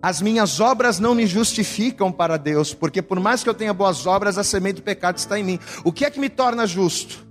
[0.02, 4.08] as minhas obras não me justificam para Deus, porque por mais que eu tenha boas
[4.08, 5.60] obras, a semente do pecado está em mim.
[5.84, 7.28] O que é que me torna justo?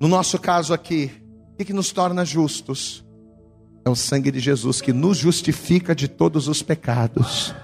[0.00, 1.12] No nosso caso aqui,
[1.52, 3.04] o que, é que nos torna justos?
[3.84, 7.54] É o sangue de Jesus que nos justifica de todos os pecados.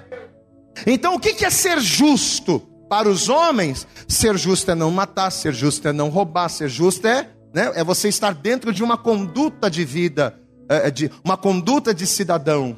[0.87, 2.63] Então, o que é ser justo?
[2.89, 7.07] Para os homens, ser justo é não matar, ser justo é não roubar, ser justo
[7.07, 10.39] é, né, é você estar dentro de uma conduta de vida,
[10.69, 12.77] é, de uma conduta de cidadão.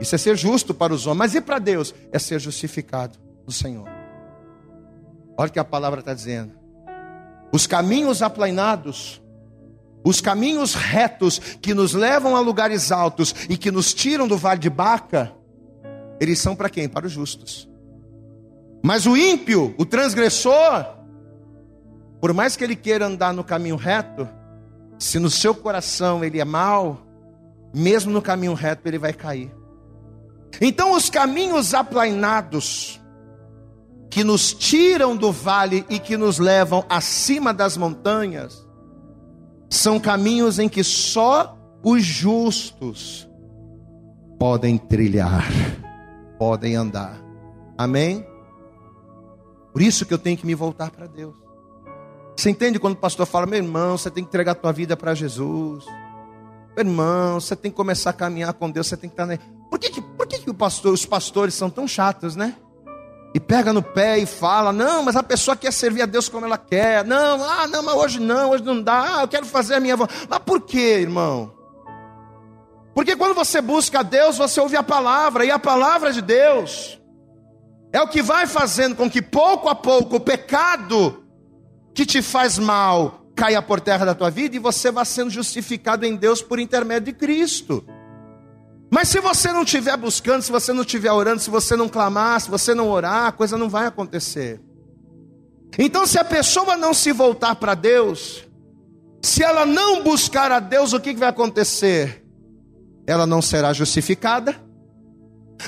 [0.00, 1.94] Isso é ser justo para os homens, mas e para Deus?
[2.12, 3.88] É ser justificado no Senhor.
[5.36, 6.52] Olha o que a palavra está dizendo.
[7.52, 9.22] Os caminhos aplainados,
[10.04, 14.60] os caminhos retos que nos levam a lugares altos e que nos tiram do vale
[14.60, 15.32] de Baca,
[16.20, 16.88] eles são para quem?
[16.88, 17.68] Para os justos.
[18.82, 20.84] Mas o ímpio, o transgressor,
[22.20, 24.28] por mais que ele queira andar no caminho reto,
[24.98, 27.00] se no seu coração ele é mau,
[27.74, 29.50] mesmo no caminho reto ele vai cair.
[30.60, 33.00] Então, os caminhos aplainados,
[34.10, 38.64] que nos tiram do vale e que nos levam acima das montanhas,
[39.68, 43.28] são caminhos em que só os justos
[44.38, 45.44] podem trilhar,
[46.38, 47.20] podem andar.
[47.76, 48.24] Amém?
[49.72, 51.34] Por isso que eu tenho que me voltar para Deus.
[52.36, 54.96] Você entende quando o pastor fala, meu irmão, você tem que entregar a tua vida
[54.96, 55.84] para Jesus.
[56.76, 59.38] Meu irmão, você tem que começar a caminhar com Deus, você tem que estar.
[59.74, 62.54] Por que, que, por que, que pastor, os pastores são tão chatos, né?
[63.34, 66.46] E pega no pé e fala: não, mas a pessoa quer servir a Deus como
[66.46, 67.04] ela quer.
[67.04, 69.18] Não, ah, não, mas hoje não, hoje não dá.
[69.18, 70.28] Ah, eu quero fazer a minha vontade.
[70.30, 71.52] Mas por quê, irmão?
[72.94, 77.00] Porque quando você busca a Deus, você ouve a palavra, e a palavra de Deus
[77.92, 81.24] é o que vai fazendo com que pouco a pouco o pecado
[81.92, 86.06] que te faz mal caia por terra da tua vida e você vá sendo justificado
[86.06, 87.84] em Deus por intermédio de Cristo.
[88.94, 92.40] Mas se você não estiver buscando, se você não estiver orando, se você não clamar,
[92.40, 94.60] se você não orar, a coisa não vai acontecer.
[95.76, 98.44] Então, se a pessoa não se voltar para Deus,
[99.20, 102.24] se ela não buscar a Deus, o que vai acontecer?
[103.04, 104.54] Ela não será justificada.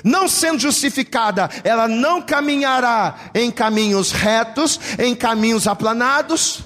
[0.05, 6.65] Não sendo justificada, ela não caminhará em caminhos retos, em caminhos aplanados.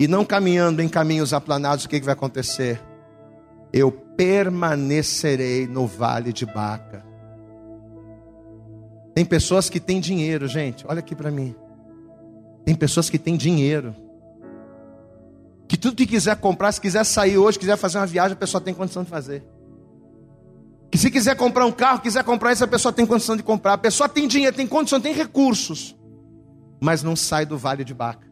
[0.00, 2.80] E não caminhando em caminhos aplanados, o que vai acontecer?
[3.72, 7.04] Eu permanecerei no vale de Baca.
[9.14, 11.54] Tem pessoas que têm dinheiro, gente, olha aqui para mim.
[12.64, 13.94] Tem pessoas que têm dinheiro.
[15.68, 18.60] Que tudo que quiser comprar, se quiser sair hoje, quiser fazer uma viagem, a pessoa
[18.60, 19.42] tem condição de fazer.
[20.90, 23.72] Que se quiser comprar um carro, quiser comprar isso, a pessoa tem condição de comprar.
[23.74, 25.96] A pessoa tem dinheiro, tem condição, tem recursos.
[26.80, 28.30] Mas não sai do vale de Baca.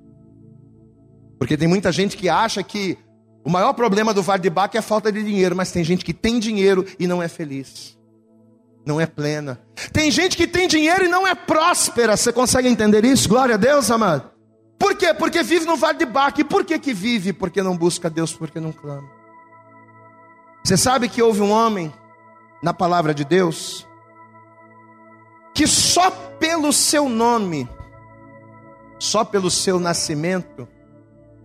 [1.39, 2.99] Porque tem muita gente que acha que
[3.45, 6.05] o maior problema do Vale de Baca é a falta de dinheiro, mas tem gente
[6.05, 7.99] que tem dinheiro e não é feliz.
[8.85, 9.61] Não é plena.
[9.93, 12.17] Tem gente que tem dinheiro e não é próspera.
[12.17, 13.29] Você consegue entender isso?
[13.29, 14.31] Glória a Deus, amado.
[14.79, 15.13] Por quê?
[15.13, 16.41] Porque vive no Vale de Baca.
[16.41, 17.33] E por que que vive?
[17.33, 19.09] Porque não busca Deus, porque não clama.
[20.65, 21.93] Você sabe que houve um homem
[22.63, 23.87] na palavra de Deus
[25.55, 27.69] que só pelo seu nome,
[28.99, 30.67] só pelo seu nascimento,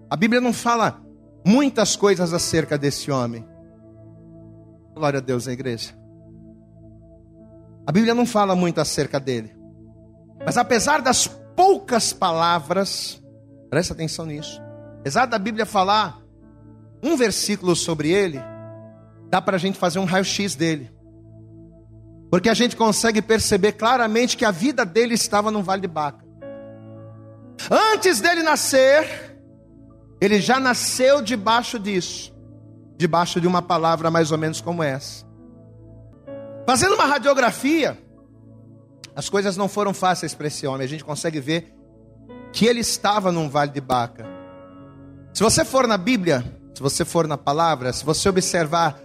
[0.09, 1.04] a Bíblia não fala
[1.45, 3.47] muitas coisas acerca desse homem.
[4.95, 5.93] Glória a Deus, a igreja.
[7.85, 9.55] A Bíblia não fala muito acerca dele.
[10.43, 13.21] Mas apesar das poucas palavras,
[13.69, 14.59] presta atenção nisso.
[14.99, 16.19] Apesar da Bíblia falar
[17.03, 18.39] um versículo sobre ele,
[19.29, 20.91] dá para a gente fazer um raio-x dele.
[22.31, 26.25] Porque a gente consegue perceber claramente que a vida dele estava no Vale de Baca.
[27.69, 29.34] Antes dele nascer,
[30.25, 32.33] ele já nasceu debaixo disso,
[32.97, 35.25] debaixo de uma palavra mais ou menos como essa.
[36.65, 37.97] Fazendo uma radiografia,
[39.15, 40.83] as coisas não foram fáceis para esse homem.
[40.83, 41.73] A gente consegue ver
[42.51, 44.25] que ele estava num vale de Baca.
[45.33, 48.99] Se você for na Bíblia, se você for na palavra, se você observar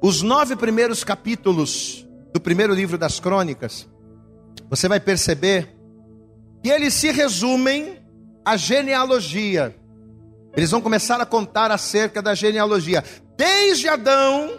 [0.00, 3.88] os nove primeiros capítulos do primeiro livro das crônicas,
[4.70, 5.74] você vai perceber
[6.62, 7.98] que eles se resumem
[8.44, 9.74] à genealogia
[10.56, 13.02] eles vão começar a contar acerca da genealogia,
[13.36, 14.52] desde Adão,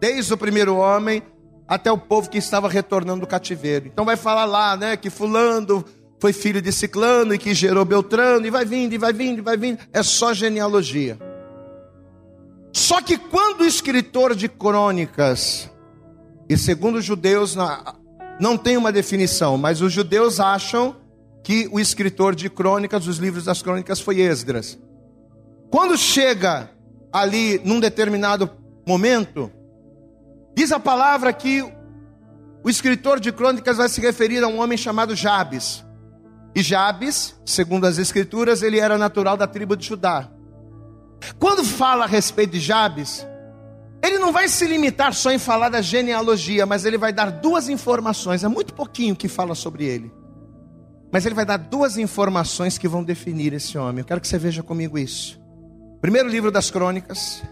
[0.00, 1.22] desde o primeiro homem,
[1.66, 3.86] até o povo que estava retornando do cativeiro.
[3.86, 5.84] Então vai falar lá, né, que fulano
[6.20, 9.42] foi filho de Ciclano e que gerou Beltrano, e vai vindo, e vai vindo, e
[9.42, 9.78] vai vindo.
[9.92, 11.18] É só genealogia.
[12.72, 15.70] Só que quando o escritor de crônicas,
[16.48, 17.56] e segundo os judeus,
[18.40, 20.96] não tem uma definição, mas os judeus acham
[21.42, 24.78] que o escritor de crônicas, os livros das crônicas, foi Esdras.
[25.70, 26.70] Quando chega
[27.12, 28.50] ali num determinado
[28.86, 29.50] momento,
[30.54, 31.62] diz a palavra que
[32.64, 35.84] o escritor de crônicas vai se referir a um homem chamado Jabes.
[36.54, 40.28] E Jabes, segundo as escrituras, ele era natural da tribo de Judá.
[41.38, 43.26] Quando fala a respeito de Jabes,
[44.02, 47.68] ele não vai se limitar só em falar da genealogia, mas ele vai dar duas
[47.68, 48.42] informações.
[48.42, 50.12] É muito pouquinho que fala sobre ele.
[51.12, 54.00] Mas ele vai dar duas informações que vão definir esse homem.
[54.00, 55.40] Eu quero que você veja comigo isso.
[56.00, 57.42] Primeiro livro das crônicas.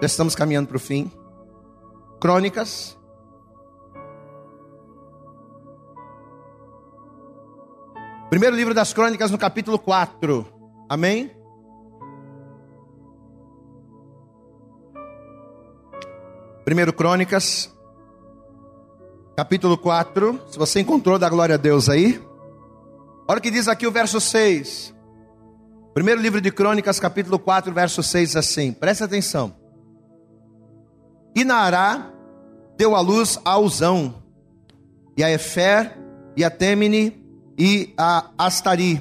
[0.00, 1.10] Já estamos caminhando para o fim.
[2.20, 2.98] Crônicas.
[8.28, 10.44] Primeiro livro das crônicas, no capítulo 4.
[10.88, 11.30] Amém?
[16.64, 17.72] Primeiro Crônicas,
[19.36, 20.40] capítulo 4.
[20.48, 22.20] Se você encontrou, dá glória a Deus aí.
[23.28, 24.94] Olha o que diz aqui o verso 6.
[25.94, 29.54] Primeiro livro de Crônicas, capítulo 4, verso 6, assim, presta atenção.
[31.36, 32.10] E Naará
[32.76, 34.20] deu à luz a Uzão,
[35.16, 35.96] e a Efer,
[36.36, 37.24] e a Temene,
[37.56, 39.00] e a Astari.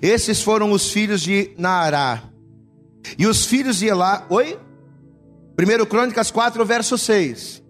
[0.00, 2.22] Esses foram os filhos de Naará.
[3.18, 4.58] E os filhos de Elá, oi?
[5.54, 7.62] Primeiro Crônicas 4, verso 6.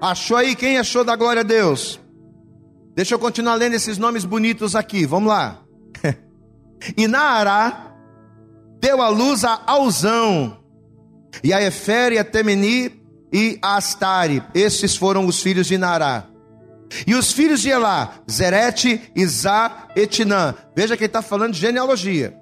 [0.00, 0.56] Achou aí?
[0.56, 2.00] Quem achou da glória a Deus?
[2.94, 5.63] Deixa eu continuar lendo esses nomes bonitos aqui, vamos lá.
[6.96, 7.94] E Naará
[8.80, 10.58] deu à luz a Alzão,
[11.42, 13.02] e a e a Temeni,
[13.32, 14.42] e Astare.
[14.54, 16.24] Esses foram os filhos de Nará.
[17.06, 20.54] E os filhos de Elá, Zerete, Isá, Etinã.
[20.76, 22.36] Veja que ele está falando de genealogia.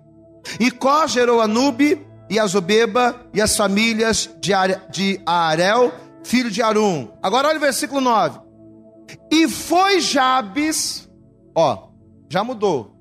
[0.60, 5.92] E Có gerou Anube e Azobeba e as famílias de, Are, de Arel,
[6.24, 7.08] filho de Arum.
[7.22, 8.40] Agora olha o versículo 9.
[9.30, 11.08] E foi Jabes,
[11.54, 11.88] ó,
[12.28, 12.91] já mudou.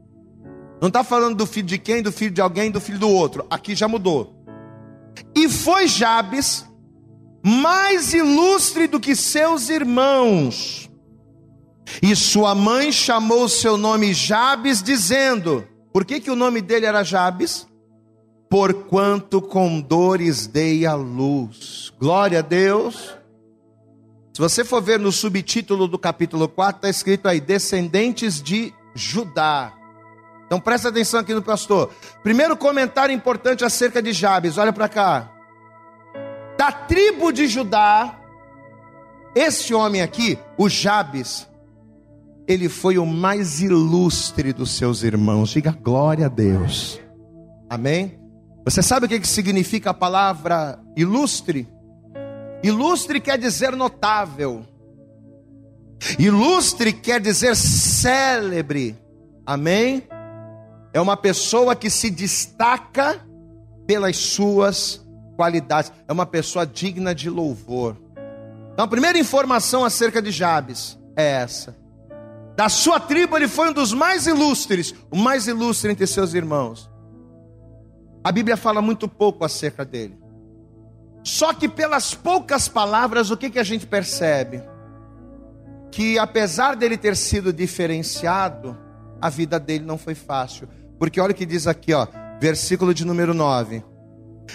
[0.81, 3.45] Não está falando do filho de quem, do filho de alguém, do filho do outro.
[3.51, 4.35] Aqui já mudou.
[5.35, 6.65] E foi Jabes
[7.43, 10.89] mais ilustre do que seus irmãos.
[12.01, 17.03] E sua mãe chamou seu nome Jabes, dizendo: Por que, que o nome dele era
[17.03, 17.67] Jabes?
[18.49, 21.93] Porquanto com dores dei a luz.
[21.99, 23.15] Glória a Deus.
[24.33, 29.80] Se você for ver no subtítulo do capítulo 4, está escrito aí: Descendentes de Judá.
[30.51, 31.93] Então presta atenção aqui no pastor.
[32.21, 35.31] Primeiro comentário importante acerca de Jabes, olha para cá.
[36.57, 38.19] Da tribo de Judá,
[39.33, 41.47] esse homem aqui, o Jabes,
[42.45, 45.51] ele foi o mais ilustre dos seus irmãos.
[45.51, 46.99] Diga glória a Deus.
[47.69, 48.19] Amém?
[48.65, 51.65] Você sabe o que significa a palavra ilustre?
[52.61, 54.65] Ilustre quer dizer notável.
[56.19, 58.97] Ilustre quer dizer célebre.
[59.45, 60.03] Amém?
[60.93, 63.25] É uma pessoa que se destaca
[63.87, 65.01] pelas suas
[65.35, 65.91] qualidades.
[66.07, 67.95] É uma pessoa digna de louvor.
[68.73, 71.75] Então, a primeira informação acerca de Jabes é essa.
[72.55, 76.89] Da sua tribo, ele foi um dos mais ilustres, o mais ilustre entre seus irmãos.
[78.23, 80.17] A Bíblia fala muito pouco acerca dele.
[81.23, 84.61] Só que pelas poucas palavras, o que, que a gente percebe?
[85.91, 88.77] Que apesar dele ter sido diferenciado,
[89.19, 90.67] a vida dele não foi fácil.
[91.01, 92.05] Porque olha o que diz aqui, ó,
[92.39, 93.83] versículo de número 9.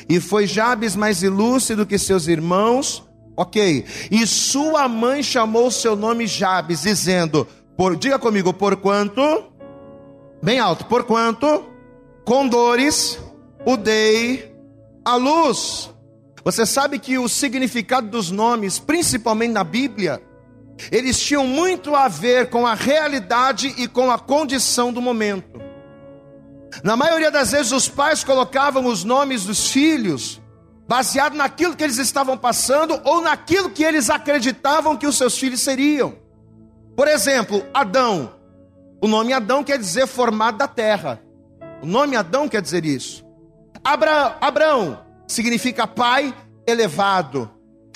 [0.08, 3.02] E foi Jabes mais ilustre do que seus irmãos,
[3.36, 3.84] ok.
[4.12, 9.20] E sua mãe chamou seu nome Jabes, dizendo: por, diga comigo, porquanto,
[10.40, 11.64] bem alto, porquanto,
[12.24, 13.18] com dores,
[13.66, 14.54] o dei
[15.04, 15.90] a luz.
[16.44, 20.22] Você sabe que o significado dos nomes, principalmente na Bíblia,
[20.92, 25.65] eles tinham muito a ver com a realidade e com a condição do momento.
[26.82, 30.40] Na maioria das vezes, os pais colocavam os nomes dos filhos
[30.88, 35.60] baseado naquilo que eles estavam passando ou naquilo que eles acreditavam que os seus filhos
[35.60, 36.14] seriam.
[36.96, 38.32] Por exemplo, Adão.
[39.02, 41.20] O nome Adão quer dizer formado da terra.
[41.82, 43.24] O nome Adão quer dizer isso.
[43.84, 44.98] Abra, Abraão
[45.28, 46.34] significa pai
[46.66, 47.50] elevado.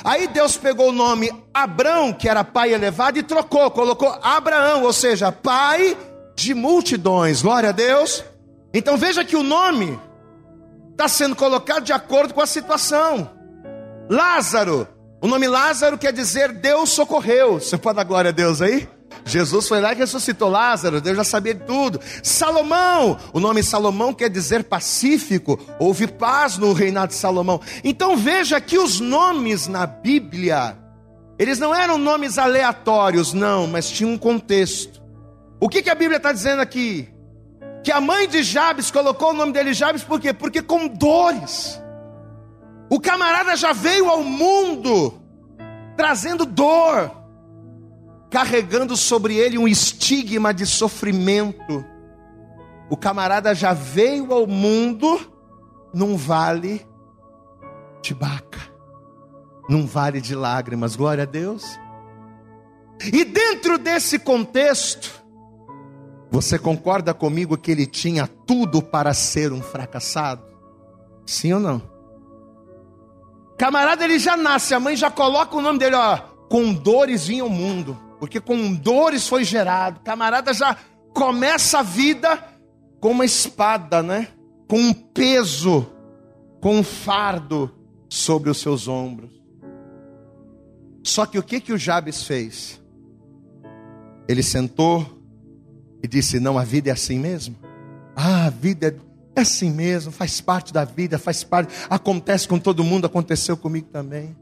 [0.05, 4.93] Aí Deus pegou o nome Abrão, que era pai elevado, e trocou, colocou Abraão, ou
[4.93, 5.97] seja, pai
[6.35, 7.43] de multidões.
[7.43, 8.24] Glória a Deus.
[8.73, 9.99] Então veja que o nome
[10.93, 13.31] está sendo colocado de acordo com a situação.
[14.09, 14.87] Lázaro,
[15.21, 17.55] o nome Lázaro quer dizer Deus socorreu.
[17.55, 18.89] Você pode dar glória a Deus aí?
[19.25, 22.01] Jesus foi lá e ressuscitou Lázaro, Deus já sabia de tudo.
[22.23, 27.61] Salomão, o nome Salomão quer dizer pacífico, houve paz no reinado de Salomão.
[27.85, 30.77] Então veja que os nomes na Bíblia,
[31.39, 35.01] eles não eram nomes aleatórios, não, mas tinham um contexto.
[35.61, 37.09] O que, que a Bíblia está dizendo aqui?
[37.83, 40.33] Que a mãe de Jabes colocou o nome dele Jabes por quê?
[40.33, 41.81] Porque com dores.
[42.91, 45.20] O camarada já veio ao mundo
[45.97, 47.11] trazendo dor,
[48.31, 51.85] carregando sobre ele um estigma de sofrimento.
[52.89, 55.31] O camarada já veio ao mundo
[55.93, 56.87] num vale
[58.03, 58.61] de Baca,
[59.68, 61.78] num vale de lágrimas, glória a Deus.
[63.12, 65.20] E dentro desse contexto,
[66.31, 70.45] você concorda comigo que ele tinha tudo para ser um fracassado?
[71.26, 71.83] Sim ou não?
[73.59, 76.16] Camarada, ele já nasce, a mãe já coloca o nome dele, ó,
[76.49, 80.01] com dores vinha o mundo, porque com dores foi gerado.
[80.01, 80.76] Camarada já
[81.12, 82.43] começa a vida
[83.01, 84.28] com uma espada, né?
[84.68, 85.87] Com um peso,
[86.61, 87.70] com um fardo
[88.09, 89.31] sobre os seus ombros.
[91.03, 92.81] Só que o que que o Jabes fez?
[94.28, 95.20] Ele sentou
[96.03, 97.57] e disse: "Não, a vida é assim mesmo.
[98.17, 98.97] Ah, a vida
[99.35, 103.89] é assim mesmo, faz parte da vida, faz parte, acontece com todo mundo, aconteceu comigo
[103.91, 104.37] também.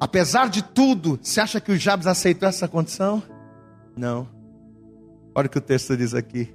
[0.00, 3.22] Apesar de tudo, você acha que o Jabes aceitou essa condição?
[3.96, 4.28] Não.
[5.34, 6.54] Olha o que o texto diz aqui.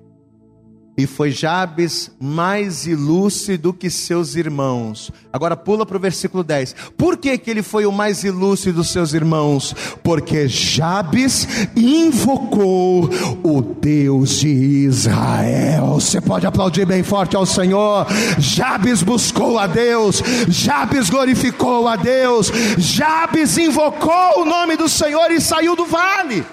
[0.95, 5.11] E foi Jabes mais ilustre do que seus irmãos.
[5.31, 6.75] Agora pula para o versículo 10.
[6.95, 9.73] Por que, que ele foi o mais ilustre dos seus irmãos?
[10.03, 13.09] Porque Jabes invocou
[13.43, 15.95] o Deus de Israel.
[15.95, 18.05] Você pode aplaudir bem forte ao Senhor.
[18.37, 20.21] Jabes buscou a Deus.
[20.47, 22.51] Jabes glorificou a Deus.
[22.77, 26.45] Jabes invocou o nome do Senhor e saiu do vale.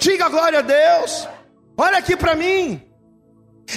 [0.00, 1.28] Diga glória a Deus.
[1.76, 2.82] Olha aqui para mim.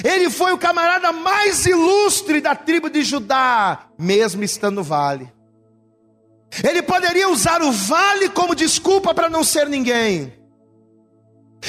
[0.04, 5.32] Ele foi o camarada mais ilustre da tribo de Judá, mesmo estando no vale.
[6.62, 10.32] Ele poderia usar o vale como desculpa para não ser ninguém.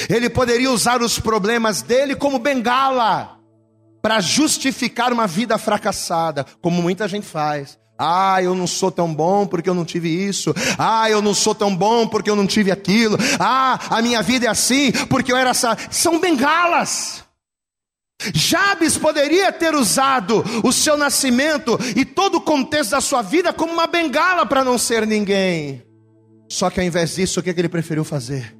[0.08, 3.38] Ele poderia usar os problemas dele como bengala
[4.00, 7.78] para justificar uma vida fracassada, como muita gente faz.
[7.98, 10.54] Ah, eu não sou tão bom porque eu não tive isso.
[10.78, 13.18] Ah, eu não sou tão bom porque eu não tive aquilo.
[13.38, 15.76] Ah, a minha vida é assim porque eu era essa.
[15.90, 17.22] São bengalas.
[18.34, 23.72] Jabes poderia ter usado o seu nascimento e todo o contexto da sua vida como
[23.72, 25.82] uma bengala para não ser ninguém.
[26.48, 28.59] Só que ao invés disso, o que, que ele preferiu fazer?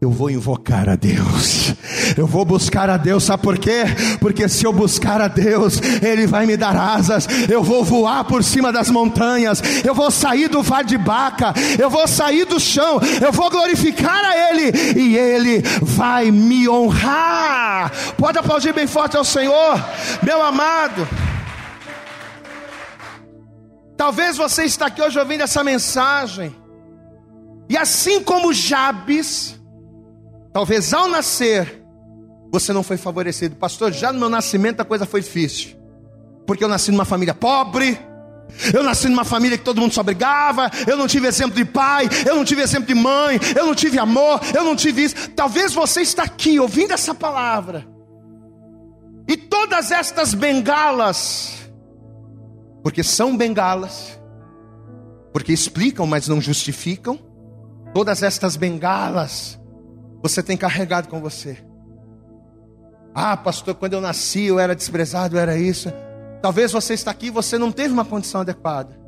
[0.00, 1.72] Eu vou invocar a Deus,
[2.16, 3.84] eu vou buscar a Deus, sabe por quê?
[4.20, 8.44] Porque se eu buscar a Deus, Ele vai me dar asas, eu vou voar por
[8.44, 13.00] cima das montanhas, eu vou sair do vale de Baca, eu vou sair do chão,
[13.22, 17.90] eu vou glorificar a Ele, e Ele vai me honrar.
[18.18, 19.82] Pode aplaudir bem forte ao Senhor,
[20.22, 21.08] meu amado.
[23.96, 26.54] Talvez você está aqui hoje ouvindo essa mensagem,
[27.70, 29.53] e assim como Jabes,
[30.54, 31.84] Talvez ao nascer,
[32.52, 33.56] você não foi favorecido.
[33.56, 35.76] Pastor, já no meu nascimento a coisa foi difícil.
[36.46, 37.98] Porque eu nasci numa família pobre,
[38.72, 42.08] eu nasci numa família que todo mundo só brigava, eu não tive exemplo de pai,
[42.24, 45.30] eu não tive exemplo de mãe, eu não tive amor, eu não tive isso.
[45.30, 47.84] Talvez você está aqui ouvindo essa palavra.
[49.26, 51.68] E todas estas bengalas,
[52.80, 54.20] porque são bengalas,
[55.32, 57.18] porque explicam, mas não justificam,
[57.92, 59.58] todas estas bengalas
[60.24, 61.58] você tem carregado com você.
[63.14, 65.92] Ah, pastor, quando eu nasci eu era desprezado, eu era isso.
[66.40, 68.98] Talvez você está aqui e você não teve uma condição adequada.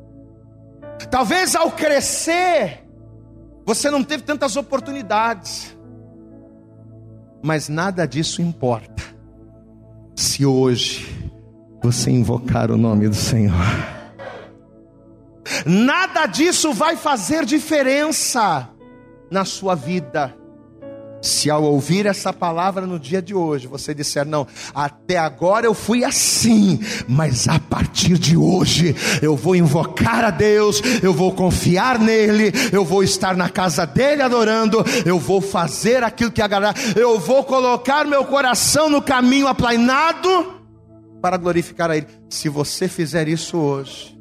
[1.11, 2.87] Talvez ao crescer
[3.65, 5.75] você não teve tantas oportunidades.
[7.43, 9.03] Mas nada disso importa.
[10.15, 11.33] Se hoje
[11.83, 13.55] você invocar o nome do Senhor.
[15.65, 18.69] Nada disso vai fazer diferença
[19.31, 20.37] na sua vida.
[21.27, 25.75] Se ao ouvir essa palavra no dia de hoje, você disser, não, até agora eu
[25.75, 31.99] fui assim, mas a partir de hoje eu vou invocar a Deus, eu vou confiar
[31.99, 37.19] nele, eu vou estar na casa dele adorando, eu vou fazer aquilo que agrada, eu
[37.19, 40.55] vou colocar meu coração no caminho aplainado
[41.21, 42.07] para glorificar a ele.
[42.31, 44.16] Se você fizer isso hoje,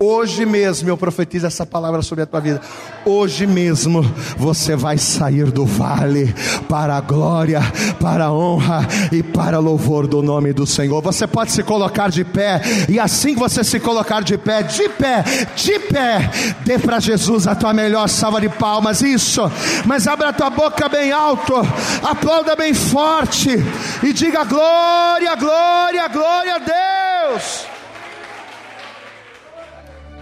[0.00, 2.60] Hoje mesmo eu profetizo essa palavra sobre a tua vida.
[3.04, 4.02] Hoje mesmo
[4.36, 6.32] você vai sair do vale
[6.68, 7.60] para a glória,
[8.00, 11.02] para a honra e para louvor do nome do Senhor.
[11.02, 14.88] Você pode se colocar de pé e assim que você se colocar de pé, de
[14.88, 15.24] pé,
[15.56, 16.30] de pé,
[16.64, 19.02] dê para Jesus a tua melhor salva de palmas.
[19.02, 19.42] Isso.
[19.84, 21.54] Mas abra a tua boca bem alto,
[22.04, 23.50] aplauda bem forte
[24.00, 27.77] e diga glória, glória, glória a Deus.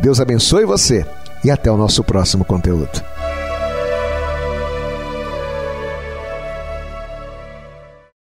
[0.00, 1.06] Deus abençoe você
[1.42, 3.13] e até o nosso próximo conteúdo.